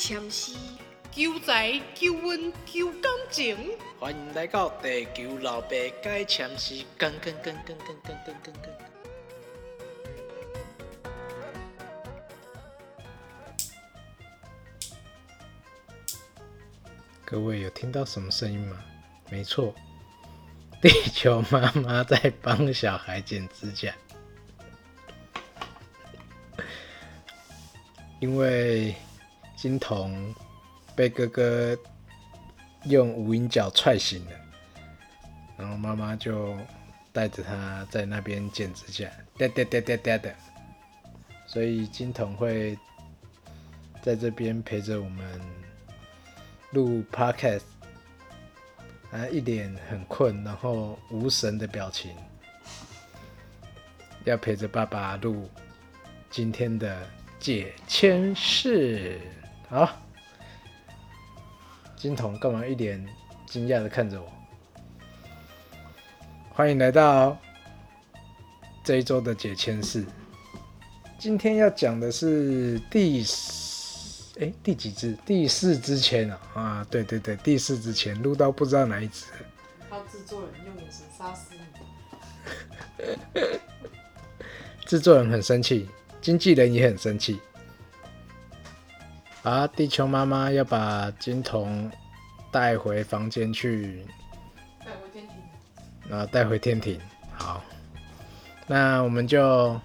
[0.00, 0.54] 签诗，
[1.12, 3.54] 求财、求运、求感情。
[3.98, 8.72] 欢迎来到地球老爸解签诗，跟跟跟跟跟跟跟跟跟。
[17.26, 18.82] 各位有听到什么声音吗？
[19.28, 19.74] 没错，
[20.80, 23.94] 地球妈妈在帮小孩剪指甲。
[28.18, 28.94] 因为
[29.60, 30.34] 金童
[30.96, 31.76] 被哥哥
[32.84, 34.30] 用无影脚踹醒了，
[35.58, 36.56] 然后妈妈就
[37.12, 40.34] 带着他在那边剪指甲，哒哒哒哒哒的，
[41.46, 42.74] 所以金童会
[44.00, 45.40] 在这边陪着我们
[46.70, 47.60] 录 podcast，
[49.10, 52.16] 啊，一脸很困，然后无神的表情，
[54.24, 55.50] 要陪着爸爸录
[56.30, 57.06] 今天的。
[57.40, 59.18] 解签式，
[59.70, 59.88] 好，
[61.96, 63.06] 金童干嘛一脸
[63.46, 64.26] 惊讶的看着我？
[66.48, 67.38] 欢迎来到
[68.82, 70.04] 这一周的解签室。
[71.20, 75.16] 今天要讲的是第四，哎，第几支？
[75.24, 76.40] 第四支签啊！
[76.54, 79.26] 啊，对对对，第四支签录到不知道哪一支。
[79.88, 81.60] 他制作人用眼神杀死你。
[84.84, 85.88] 制作人很生气。
[86.20, 87.40] 经纪人也很生气，
[89.42, 89.66] 啊！
[89.66, 91.90] 地球妈妈要把金童
[92.52, 94.04] 带回房间去，
[94.84, 97.00] 带回天庭，啊带回天庭。
[97.32, 97.62] 好，
[98.66, 99.80] 那我们就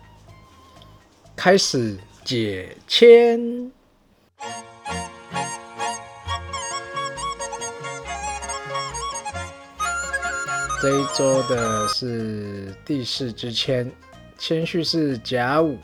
[1.38, 3.40] 开始解签。
[10.82, 13.90] 这一周的是第四支签，
[14.38, 15.80] 签序是甲午。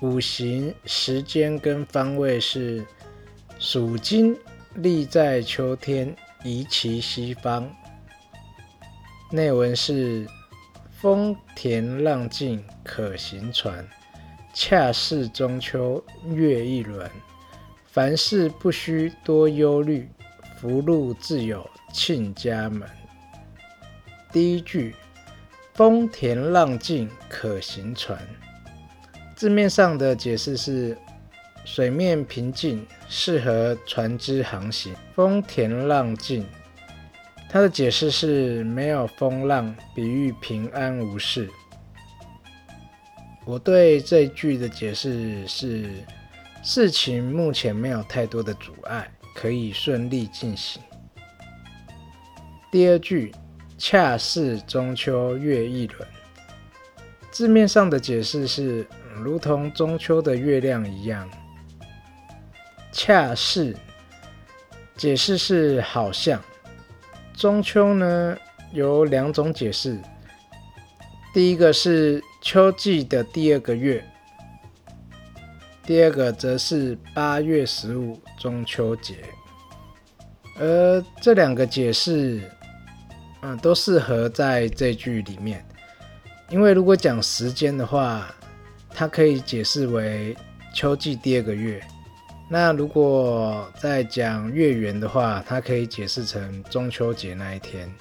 [0.00, 2.84] 五行时间跟方位是
[3.58, 4.36] 属金，
[4.74, 7.66] 立在秋天，宜其西方。
[9.32, 10.26] 内文是
[10.90, 13.88] 风田浪静可行船，
[14.52, 17.10] 恰似中秋月一轮。
[17.86, 20.06] 凡事不需多忧虑，
[20.58, 22.86] 福禄自有庆家门。
[24.30, 24.94] 第一句，
[25.72, 28.20] 风田浪静可行船。
[29.36, 30.96] 字面上的解释是
[31.66, 34.94] 水面平静，适合船只航行。
[35.14, 36.46] 风田浪静，
[37.46, 41.50] 它的解释是没有风浪，比喻平安无事。
[43.44, 45.90] 我对这句的解释是
[46.62, 50.80] 事情目前没有太多的阻碍，可以顺利进行。
[52.72, 53.34] 第二句，
[53.76, 56.08] 恰似中秋月一轮，
[57.30, 58.86] 字面上的解释是。
[59.22, 61.28] 如同中秋的月亮一样，
[62.92, 63.76] 恰是
[64.96, 66.40] 解释是好像。
[67.34, 68.36] 中秋呢
[68.72, 69.98] 有两种解释，
[71.34, 74.04] 第一个是秋季的第二个月，
[75.84, 79.16] 第二个则是八月十五中秋节。
[80.58, 82.40] 而这两个解释，
[83.42, 85.62] 嗯，都适合在这句里面，
[86.48, 88.26] 因为如果讲时间的话。
[88.98, 90.34] 它可以解释为
[90.74, 91.84] 秋季第二个月。
[92.48, 97.92] 那如果在讲月圆的话，它可以解释成中秋节那一天。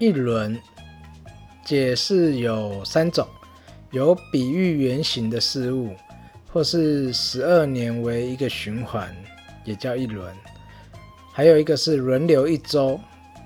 [0.00, 0.60] 一轮
[1.64, 3.24] 解释有三种：
[3.92, 5.94] 有比喻圆形的事物，
[6.52, 9.14] 或是十二年为一个循环，
[9.64, 10.34] 也叫一轮；
[11.32, 12.98] 还有一个是轮流一周，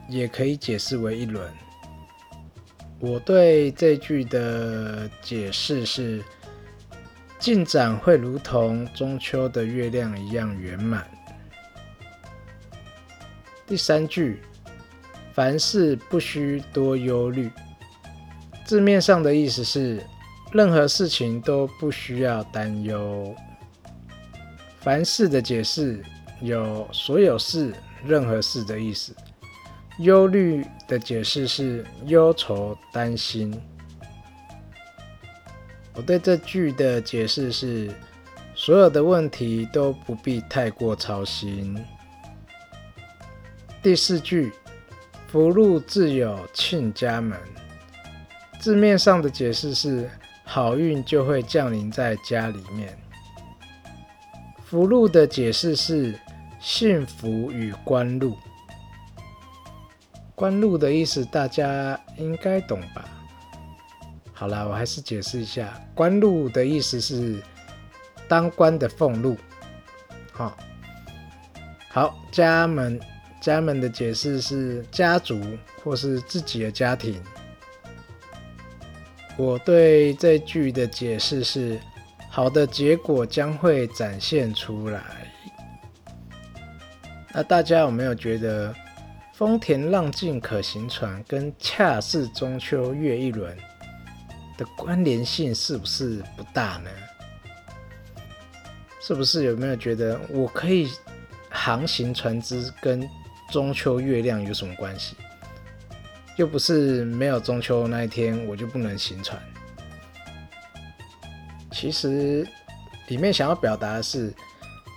[0.09, 1.47] 也可以解释为一轮。
[3.05, 6.25] 我对这句的解释是：
[7.39, 11.07] 进展会如同中秋的月亮一样圆满。
[13.67, 14.41] 第三句，
[15.35, 17.51] 凡事不需多忧虑，
[18.65, 20.03] 字面上的意思是
[20.51, 23.35] 任何事情都不需要担忧。
[24.81, 26.03] 凡事的解释
[26.41, 29.15] 有所有事、任何事的意思。
[29.99, 33.61] 忧虑的解释是忧愁、担心。
[35.95, 37.95] 我对这句的解释是：
[38.57, 41.79] 所有的问题都不必太过操心。
[43.81, 44.53] 第四句，
[45.29, 47.39] 福禄自有庆家门。
[48.59, 50.11] 字面上的解释是
[50.43, 52.99] 好运就会降临在家里面。
[54.65, 56.19] 福禄的解释是
[56.59, 58.37] 幸福与官禄。
[60.35, 63.09] 官禄的意思大家应该懂吧？
[64.33, 67.41] 好啦，我还是解释一下，官禄的意思是
[68.27, 69.37] 当官的俸禄。
[70.33, 70.57] 好，
[71.89, 73.01] 好，家门
[73.41, 75.41] 家门的解释是家族
[75.83, 77.23] 或是自己的家庭。
[79.37, 81.79] 我对这句的解释是：
[82.29, 85.03] 好的结果将会展现出来。
[87.33, 88.75] 那大家有没有觉得
[89.37, 93.57] “丰田浪静可行船”跟“恰似中秋月一轮”
[94.57, 96.91] 的关联性是不是不大呢？
[99.01, 100.89] 是不是有没有觉得我可以
[101.51, 103.07] 航行船只跟
[103.51, 105.17] 中秋月亮有什么关系？
[106.37, 109.37] 又不是没有中秋那一天我就不能行船。
[111.73, 112.47] 其实
[113.09, 114.33] 里面想要表达的是，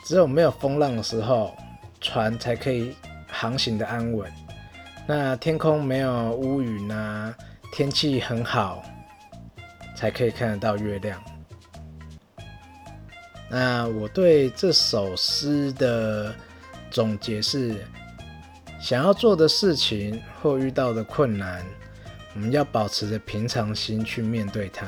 [0.06, 1.58] 只有没有风浪的时候，
[2.00, 2.96] 船才可以
[3.40, 4.32] 航行的安稳。
[5.06, 7.34] 那天空没有乌云啊，
[7.72, 8.84] 天气很好，
[9.96, 11.24] 才可以看得到月亮。
[13.50, 16.34] 那我对这首诗的
[16.90, 17.86] 总结是。
[18.80, 21.66] 想要做的事情或遇到的困难，
[22.36, 24.88] 我们要保持着平常心去面对它。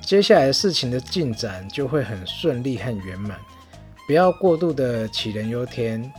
[0.00, 3.36] 接下来事情的进展就会很顺利和圆满。
[4.06, 6.10] 不要过度的杞人忧天，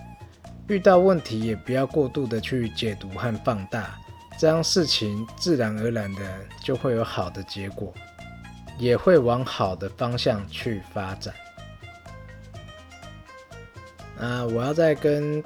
[0.68, 3.98] 遇到问题也不要过度的去解读和放大，
[4.38, 6.21] 这样事情自然而然的
[6.62, 7.94] 就会有好的结果，
[8.77, 11.33] 也会往好的方向去发展。
[14.19, 15.44] 啊，我要再跟。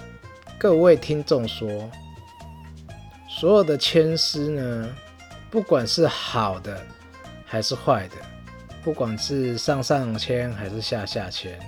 [0.59, 1.87] 各位听众说，
[3.29, 4.89] 所有的签诗呢，
[5.51, 6.83] 不管是好的
[7.45, 8.15] 还是坏的，
[8.83, 11.59] 不管是上上签还是下下签，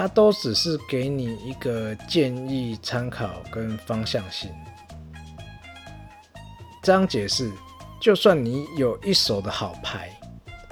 [0.00, 4.48] 它都只是给你一个建议、参考跟方向性。
[6.80, 7.50] 这样解释，
[8.00, 10.16] 就算你有一手的好牌，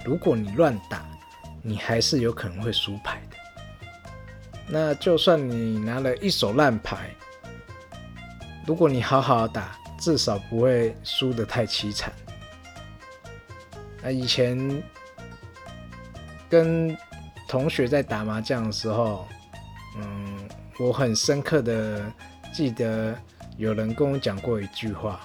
[0.04, 1.04] 如果你乱打，
[1.60, 3.36] 你还是有可能会输牌的。
[4.68, 7.10] 那就算你拿了一手烂牌，
[8.64, 12.12] 如果你好好打，至少不会输得太凄惨。
[14.04, 14.80] 那以前
[16.48, 16.96] 跟
[17.48, 19.26] 同学在打麻将的时候，
[19.98, 20.48] 嗯，
[20.78, 22.12] 我很深刻的
[22.52, 23.16] 记得
[23.56, 25.20] 有人跟我讲过一句话：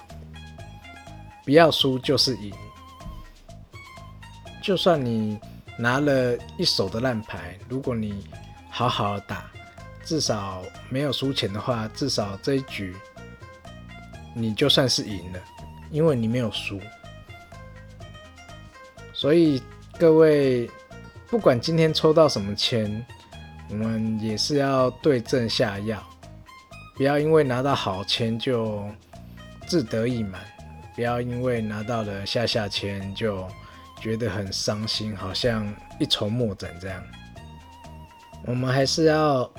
[1.44, 2.52] 不要输就是赢。
[4.62, 5.38] 就算你
[5.76, 8.24] 拿了一手的烂牌，如果你
[8.70, 9.50] 好好打，
[10.04, 12.94] 至少没有输钱的话，至少这一局
[14.34, 15.40] 你就算是赢了，
[15.90, 16.80] 因为你没有输。
[19.12, 19.62] 所以
[19.98, 20.70] 各位，
[21.32, 23.02] 不管今天抽到什么签，
[23.70, 26.06] 我们也是要对症下药，
[26.94, 28.84] 不要因为拿到好签就
[29.66, 30.42] 志得意满，
[30.94, 33.48] 不要因为拿到了下下签就
[33.98, 37.02] 觉得很伤心，好像一筹莫展这样。
[38.44, 39.50] 我们还是要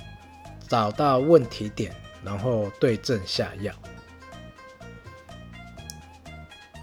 [0.68, 1.92] 找到问题点，
[2.24, 3.74] 然后对症下药。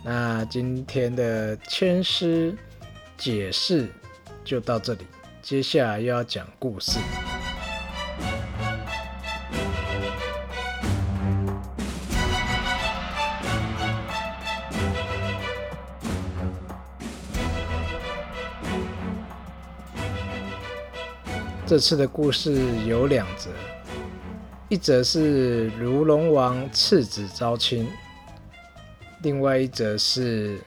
[0.04, 2.58] 那今天的签诗
[3.16, 3.88] 解释
[4.44, 5.06] 就到这里，
[5.42, 6.98] 接下来又要讲故事。
[21.66, 23.48] 这次的故事有两则，
[24.68, 27.88] 一则是如龙王次子招亲，
[29.22, 30.58] 另外一则是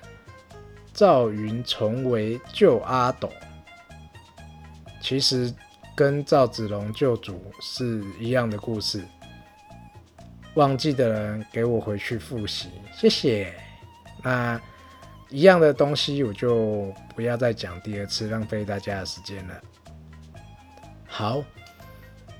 [0.94, 3.30] 赵云重围救阿斗。
[5.04, 5.54] 其实
[5.94, 9.04] 跟赵子龙救主是一样的故事，
[10.54, 13.54] 忘记的人给我回去复习，谢谢。
[14.24, 14.60] 那
[15.30, 19.62] 一样的东西我就不要再讲第二次，浪费大家的时间了。
[21.06, 21.44] 好，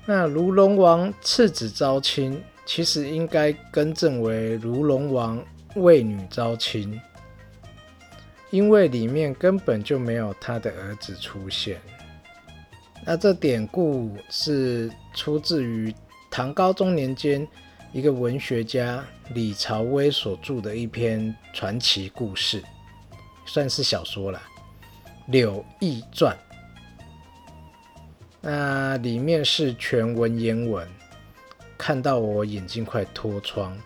[0.06, 5.44] 那如龙王次子招亲，其实应该更正为如龙王
[5.76, 6.98] 为女招亲，
[8.48, 11.78] 因为里面根本就没有他的儿子出现。
[13.06, 15.94] 那这典故是出自于
[16.30, 17.46] 唐高宗年间
[17.92, 22.62] 一个文学家李朝威所著的一篇传奇故事，
[23.44, 24.42] 算是小说了，
[25.32, 26.34] 《柳毅传》。
[28.40, 30.88] 那里面是全文言文，
[31.76, 33.78] 看到我眼睛快脱窗。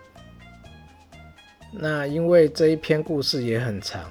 [1.73, 4.11] 那因为这一篇故事也很长，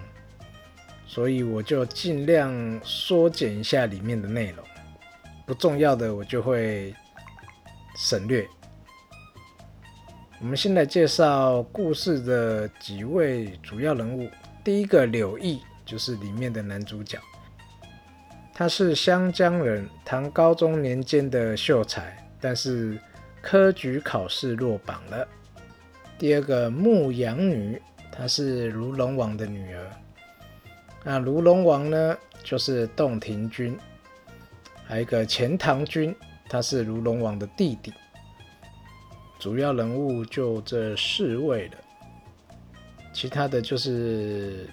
[1.07, 4.63] 所以我就尽量缩减一下里面的内容，
[5.47, 6.93] 不重要的我就会
[7.95, 8.45] 省略。
[10.41, 14.29] 我们先来介绍故事的几位主要人物，
[14.61, 17.17] 第一个柳毅就是里面的男主角。
[18.53, 22.99] 他是湘江人，唐高宗年间的秀才，但是
[23.41, 25.25] 科举考试落榜了。
[26.19, 29.89] 第二个牧羊女，她是卢龙王的女儿。
[31.05, 33.77] 那卢龙王呢，就是洞庭君。
[34.87, 36.15] 还有一个钱塘君，
[36.47, 37.93] 他是卢龙王的弟弟。
[39.37, 41.77] 主要人物就这四位了，
[43.13, 44.69] 其他的就是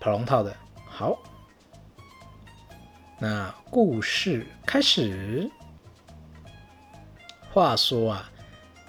[0.00, 0.56] 跑龙套的。
[0.86, 1.18] 好。
[3.18, 5.50] 那故事开始。
[7.50, 8.30] 话说啊，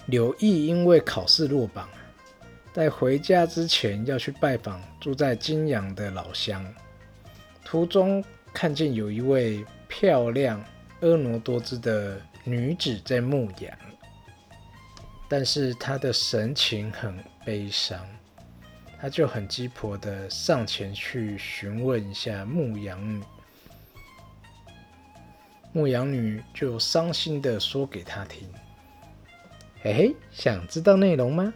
[0.06, 1.88] 柳毅因为考试落榜，
[2.72, 6.64] 在回家之前要去拜访住在金阳的老乡，
[7.64, 10.64] 途中看见有一位漂亮、
[11.00, 13.76] 婀娜多姿的女子在牧羊，
[15.28, 18.06] 但是她的神情很悲伤，
[19.00, 23.22] 他就很鸡婆的上前去询问一下牧羊女。
[25.72, 28.48] 牧羊女就伤心的说给他听
[29.82, 31.52] ：“嘿嘿，想知道内容吗？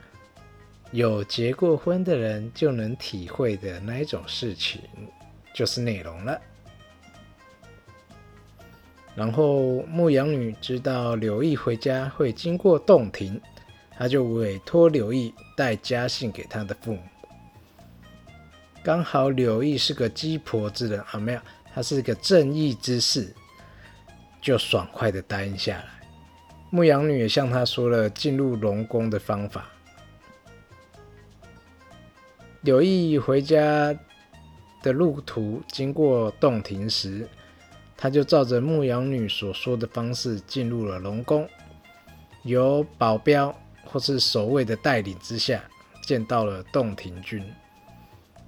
[0.91, 4.81] 有结过婚的人就能体会的那一种事情，
[5.55, 6.41] 就是内容了。”
[9.15, 13.41] 然后牧羊女知道柳毅回家会经过洞庭，
[13.97, 17.01] 她就委托柳毅带家信给他的父母。
[18.83, 21.41] 刚好柳毅是个鸡婆之人啊，没有，
[21.73, 23.33] 他是个正义之士。
[24.43, 25.87] 就爽快的答应下来。
[26.69, 29.71] 牧羊女也向他说了进入龙宫的方法。
[32.61, 33.97] 柳毅回家
[34.83, 37.27] 的路途经过洞庭时，
[37.97, 41.49] 他就照着牧羊女所说的方式进入了龙宫，
[42.43, 45.63] 由保镖或是守卫的带领之下，
[46.03, 47.45] 见到了洞庭君。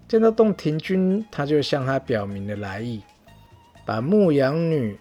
[0.08, 3.02] 见到洞庭君，他就向他表明了来意，
[3.84, 4.98] 把牧羊女。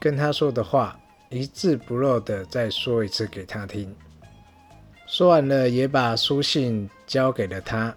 [0.00, 0.98] 跟他说的话
[1.30, 3.94] 一字不漏的再说一次给他听。
[5.06, 7.94] 说完了，也把书信交给了他。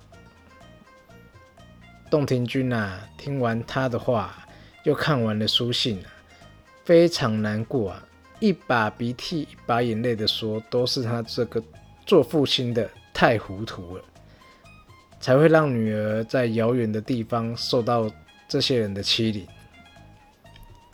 [2.10, 4.47] 洞庭君啊，听完他的话，
[4.88, 6.08] 又看完了书信啊，
[6.86, 8.08] 非常难过啊，
[8.40, 11.62] 一把鼻涕一把眼泪的说：“都是他这个
[12.06, 14.04] 做父亲的太糊涂了，
[15.20, 18.10] 才会让女儿在遥远的地方受到
[18.48, 19.46] 这些人的欺凌。”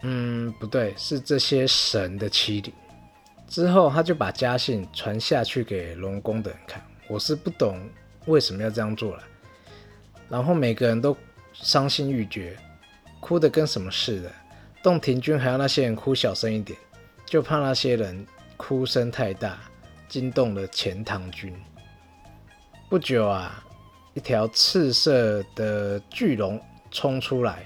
[0.01, 2.73] 嗯，不对，是这些神的欺凌。
[3.47, 6.83] 之后，他就把家信传下去给龙宫的人看。
[7.07, 7.79] 我是不懂
[8.25, 9.23] 为什么要这样做了。
[10.29, 11.15] 然后每个人都
[11.53, 12.57] 伤心欲绝，
[13.23, 14.29] 哭得跟什么似的。
[14.83, 16.77] 洞庭君还要那些人哭小声一点，
[17.25, 18.27] 就怕那些人
[18.57, 19.57] 哭声太大，
[20.09, 21.55] 惊动了钱塘君。
[22.89, 23.63] 不久啊，
[24.13, 26.61] 一条赤色的巨龙
[26.91, 27.65] 冲出来。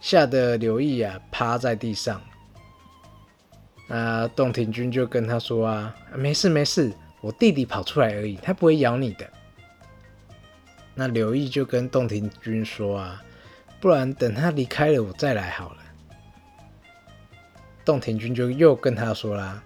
[0.00, 2.20] 吓得刘毅啊趴在地上，
[3.88, 9.30] 那洞庭君就跟他说啊，没事没事，我弟弟跑出来而已，他不会咬你的。
[10.92, 13.22] 那刘毅就跟洞庭君说啊，
[13.84, 15.76] 不然等他离开了我再来好了。
[17.84, 19.62] 洞庭君就又跟他说啦，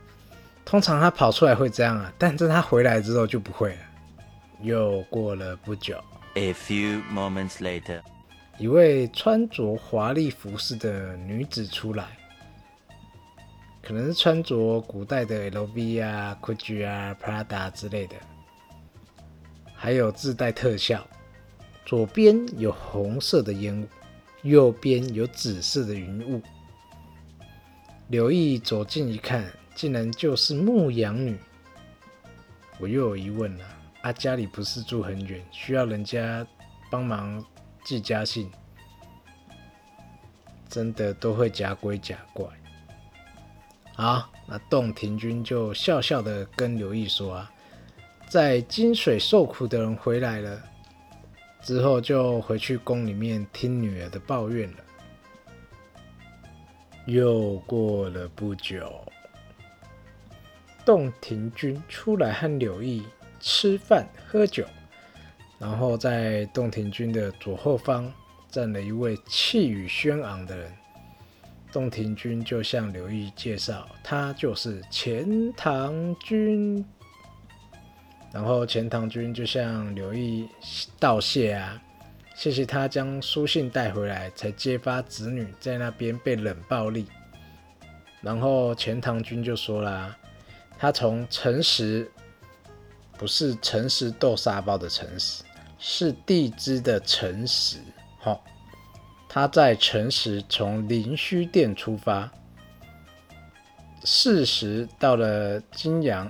[0.65, 3.81] 通常他跑出来会这样啊，但是他回来之后就不会了。
[4.61, 6.03] 又过了不久
[6.35, 8.03] ，A few moments later。
[8.59, 12.05] 一位穿着华丽服饰的女子出来，
[13.81, 18.17] 可能是穿着古代的 LV 啊、GUCCI 啊、Prada 之类的，
[19.77, 21.07] 还有自带特效。
[21.87, 23.87] 左边有红色的烟雾，
[24.49, 26.41] 右边有紫色的云雾。
[28.09, 31.39] 刘毅走近一看，竟然就是牧羊女。
[32.79, 33.65] 我又有疑问了：
[34.01, 36.47] 啊，家里不是住很远，需要人家
[36.91, 37.45] 帮忙？
[37.85, 38.51] 寄家信，
[40.69, 42.47] 真的都会假鬼假怪。
[43.95, 47.53] 好，那洞庭君就笑笑的跟刘毅说啊，
[48.29, 50.63] 在金水受苦的人回来了
[51.63, 54.79] 之后，就回去宫里面听女儿的抱怨了。
[57.07, 58.93] 又过了不久，
[60.85, 63.03] 洞庭君出来和刘毅
[63.41, 64.67] 吃饭喝酒。
[65.59, 68.13] 然后在洞庭君的左后方
[68.49, 70.73] 站了一位气宇轩昂的人，
[71.73, 76.85] 洞庭君就向刘毅介绍，他就是钱塘君。
[78.33, 80.49] 然后钱塘君就向刘毅
[80.99, 81.83] 道谢啊，
[82.35, 87.07] 谢谢他将书信带回来，才揭发子女在那边被冷暴力。
[88.21, 90.17] 然后钱塘君就说啦，
[90.79, 92.11] 他从诚实，
[93.17, 95.43] 不是诚实豆沙包的诚实。
[95.81, 97.79] 是地支的辰时，
[98.19, 98.45] 好，
[99.29, 102.29] 他在辰时从灵虚殿出发，
[104.03, 106.29] 巳时到了金阳，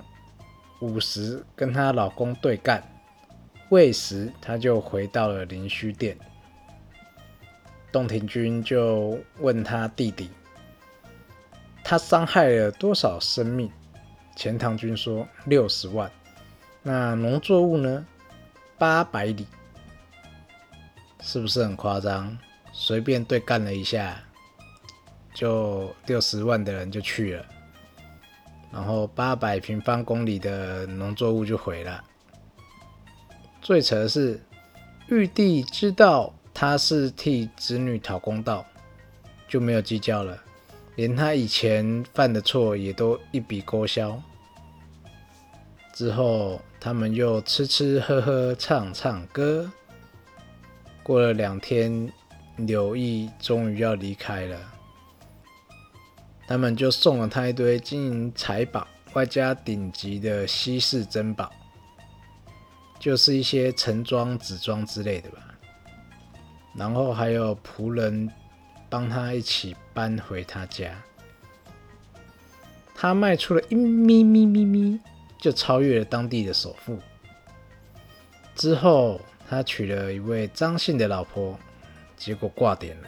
[0.79, 2.83] 午时跟她老公对干，
[3.69, 6.17] 未时她就回到了灵虚殿。
[7.91, 10.29] 洞庭君就问他弟弟，
[11.83, 13.71] 他伤害了多少生命？
[14.35, 16.11] 钱塘君说六十万。
[16.83, 18.05] 那农作物呢？
[18.77, 19.47] 八百里，
[21.19, 22.37] 是不是很夸张？
[22.71, 24.21] 随便对干了一下，
[25.33, 27.45] 就六十万的人就去了，
[28.71, 32.03] 然后八百平方公里的农作物就毁了。
[33.61, 34.41] 最扯的是，
[35.07, 38.65] 玉帝知道他是替子女讨公道，
[39.47, 40.41] 就没有计较了，
[40.95, 44.21] 连他以前犯的错也都一笔勾销。
[45.93, 49.71] 之后，他们又吃吃喝喝，唱唱歌。
[51.03, 52.11] 过了两天。
[52.67, 54.59] 柳毅终于要离开了，
[56.49, 61.51] 他们就送了他一堆金银财宝，外加顶级的稀世珍宝，
[62.99, 65.37] 就是一些盛装、紫装之类的吧。
[66.73, 68.27] 然后还有仆人
[68.89, 70.99] 帮他一起搬回他家。
[72.95, 74.99] 他卖出了一咪咪咪咪，
[75.37, 76.97] 就超越了当地的首富。
[78.55, 81.55] 之后，他娶了一位张姓的老婆。
[82.17, 83.07] 结果挂点了，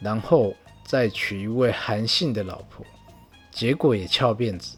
[0.00, 2.84] 然后再娶一位韩信的老婆，
[3.50, 4.76] 结果也翘辫子。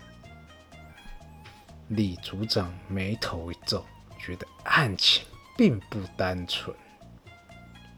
[1.89, 3.85] 李组长眉头一皱，
[4.19, 5.25] 觉得案情
[5.57, 6.75] 并不单纯，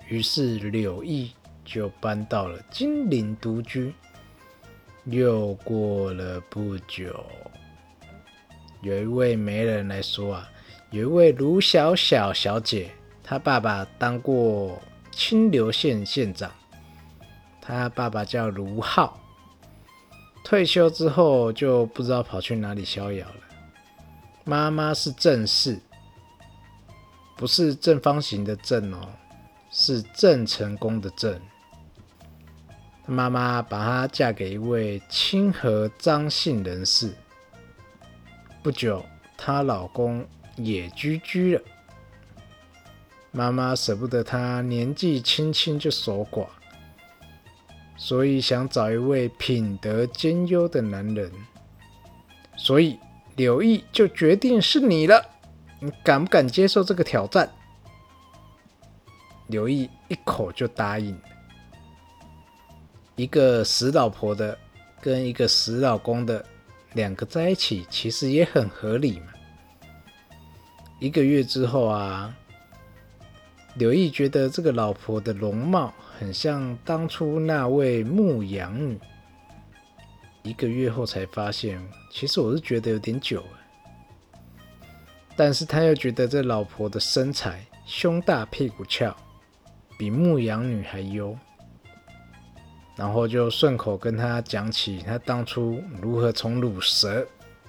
[0.08, 1.32] 于是柳毅
[1.64, 3.94] 就搬到了金陵独居。
[5.04, 7.24] 又过了不久，
[8.82, 10.50] 有一位媒人来说啊，
[10.90, 12.90] 有一位卢小小小姐。
[13.24, 14.78] 她爸爸当过
[15.10, 16.50] 清流县县长，
[17.60, 19.20] 他爸爸叫卢浩，
[20.42, 23.40] 退休之后就不知道跑去哪里逍遥了。
[24.44, 25.78] 妈妈是郑氏，
[27.36, 29.08] 不是正方形的正哦，
[29.70, 31.38] 是郑成功的郑。
[33.06, 37.14] 妈妈把她嫁给一位清河张姓人士，
[38.62, 39.04] 不久
[39.36, 41.62] 她老公也居居了。
[43.30, 46.46] 妈妈舍不得她年纪轻轻就守寡，
[47.98, 51.30] 所以想找一位品德兼优的男人。
[52.56, 52.98] 所以
[53.36, 55.22] 柳毅就决定是你了，
[55.80, 57.50] 你敢不敢接受这个挑战？
[59.48, 61.18] 柳毅一口就答应。
[63.16, 64.56] 一个死老婆的
[65.00, 66.44] 跟一个死老公的
[66.94, 69.26] 两个在一起，其实也很合理嘛。
[71.00, 72.34] 一个月之后啊。
[73.74, 78.98] 柳毅觉得这个老婆的容貌很像当初那位牧羊女。
[80.42, 83.58] 一个月后才发现，其实我是觉得有点久了。
[85.36, 89.14] 但是他又觉得这老婆的身材胸大屁股翘，
[89.96, 91.36] 比牧羊女还优。
[92.96, 97.24] 然后就顺口跟他讲起他当初如何从乳蛇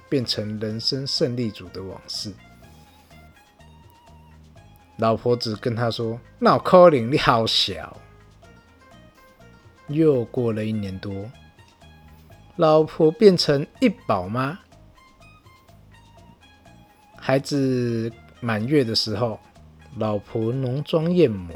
[0.08, 2.32] 变成人生胜利组的往事。
[4.96, 7.96] 老婆子跟他说：“那可能你好小。”
[9.90, 11.28] 又过了一年多，
[12.56, 14.58] 老婆变成一宝妈。
[17.16, 19.38] 孩子满月的时候，
[19.96, 21.54] 老婆浓妆艳抹，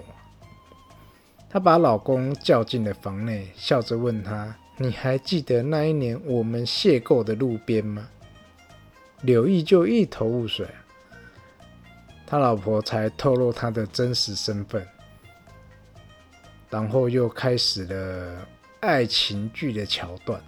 [1.48, 8.08] 她把老公叫进了房内，笑着问他：“你还记得那一年我们邂逅的路边吗？”
[9.22, 10.66] 柳毅就一头雾水。
[12.26, 14.86] 他老婆才透露他的真实身份，
[16.74, 18.48] 然后又开始了
[18.80, 20.42] 爱情剧的桥段。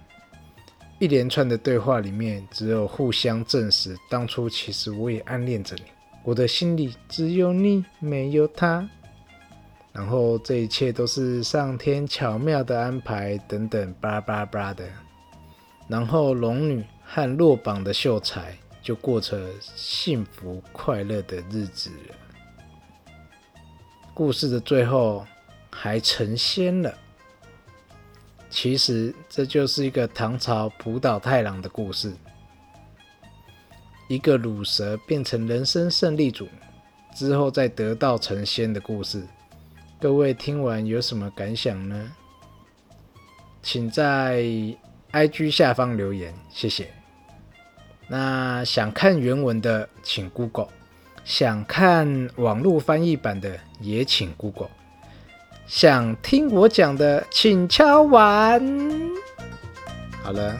[0.99, 5.83] 一连串的对话里面，只有互相证实，当初其实我也暗恋着你，
[6.25, 8.85] 我的心里只有你，没有他。
[9.93, 14.85] 然后这一切都是上天巧妙的安排，等等，巴拉巴拉的。
[15.87, 18.53] 然后龙女和落榜的秀才。
[18.79, 22.15] 就过着幸福快乐的日子了。
[24.13, 25.25] 故事的最后
[25.79, 26.91] 还成仙了。
[28.49, 32.11] 其实这就是一个唐朝浦岛太郎的故事，
[34.07, 36.47] 一个乳蛇变成人生胜利组
[37.13, 39.21] 之后再得道成仙的故事。
[39.99, 42.11] 各位听完有什么感想呢？
[43.61, 44.41] 请在
[45.11, 46.91] IG 下方留言，谢谢。
[48.07, 50.67] 那想看原文的，请 Google；
[51.25, 54.69] 想看网络翻译版的，也请 Google。
[55.67, 58.59] 想听我讲的，请敲完。
[60.23, 60.57] 好了，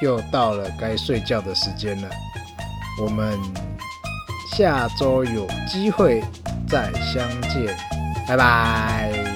[0.00, 2.08] 又到了该睡觉的时间了，
[3.02, 3.38] 我们
[4.54, 6.22] 下周有机会
[6.68, 7.74] 再相见，
[8.28, 9.31] 拜拜。